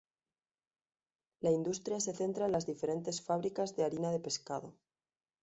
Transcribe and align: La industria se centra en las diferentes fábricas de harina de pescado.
La 1.41 1.51
industria 1.51 1.99
se 1.99 2.15
centra 2.15 2.47
en 2.47 2.51
las 2.53 2.65
diferentes 2.65 3.21
fábricas 3.21 3.75
de 3.75 3.83
harina 3.83 4.09
de 4.09 4.19
pescado. 4.19 4.73